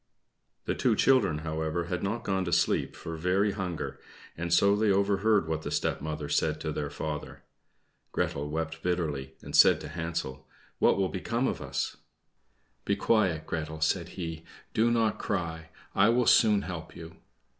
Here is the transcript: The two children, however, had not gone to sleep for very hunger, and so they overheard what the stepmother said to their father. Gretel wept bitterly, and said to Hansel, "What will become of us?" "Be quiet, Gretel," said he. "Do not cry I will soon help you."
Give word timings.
The 0.65 0.73
two 0.73 0.95
children, 0.95 1.37
however, 1.45 1.83
had 1.83 2.01
not 2.01 2.23
gone 2.23 2.43
to 2.45 2.51
sleep 2.51 2.95
for 2.95 3.15
very 3.17 3.51
hunger, 3.51 3.99
and 4.35 4.51
so 4.51 4.75
they 4.75 4.89
overheard 4.91 5.47
what 5.47 5.61
the 5.61 5.69
stepmother 5.69 6.27
said 6.27 6.59
to 6.61 6.71
their 6.71 6.89
father. 6.89 7.43
Gretel 8.11 8.49
wept 8.49 8.81
bitterly, 8.81 9.35
and 9.43 9.55
said 9.55 9.79
to 9.81 9.89
Hansel, 9.89 10.47
"What 10.79 10.97
will 10.97 11.09
become 11.09 11.47
of 11.47 11.61
us?" 11.61 11.97
"Be 12.83 12.95
quiet, 12.95 13.45
Gretel," 13.45 13.79
said 13.79 14.09
he. 14.17 14.43
"Do 14.73 14.89
not 14.89 15.19
cry 15.19 15.69
I 15.93 16.09
will 16.09 16.25
soon 16.25 16.63
help 16.63 16.95
you." 16.95 17.17